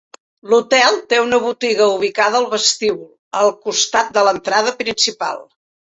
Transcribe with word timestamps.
L'hotel 0.51 0.95
té 1.11 1.17
una 1.25 1.39
botiga 1.43 1.89
ubicada 1.97 2.41
al 2.41 2.47
vestíbul, 2.53 3.07
al 3.43 3.53
costat 3.67 4.11
de 4.17 4.25
l'entrada 4.29 4.75
principal. 4.81 5.39